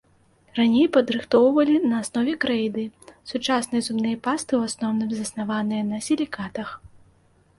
Раней 0.59 0.85
падрыхтоўвалі 0.95 1.75
на 1.91 1.99
аснове 2.05 2.33
крэйды, 2.45 2.85
сучасныя 3.31 3.81
зубныя 3.87 4.17
пасты 4.27 4.53
ў 4.59 4.71
асноўным 4.71 5.09
заснаваныя 5.19 5.83
на 5.91 5.97
сілікатах. 6.07 6.69